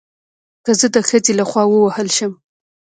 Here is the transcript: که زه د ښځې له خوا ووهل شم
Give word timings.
که 0.65 0.71
زه 0.79 0.87
د 0.95 0.97
ښځې 1.09 1.31
له 1.39 1.45
خوا 1.49 1.63
ووهل 1.67 2.07
شم 2.17 2.33